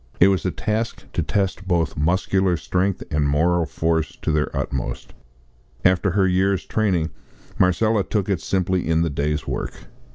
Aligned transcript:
It 0.19 0.29
was 0.29 0.43
a 0.43 0.49
task 0.51 1.03
to 1.13 1.21
test 1.21 1.67
both 1.67 1.95
muscular 1.95 2.57
strength 2.57 3.03
and 3.11 3.29
moral 3.29 3.67
force 3.67 4.17
to 4.23 4.31
their 4.31 4.49
utmost. 4.57 5.13
After 5.85 6.09
her 6.09 6.27
year's 6.27 6.65
training 6.65 7.11
Marcella 7.59 8.03
took 8.03 8.27
it 8.27 8.41
simply 8.41 8.87
in 8.89 9.03
the 9.03 9.11
day's 9.11 9.45
work. 9.45 9.85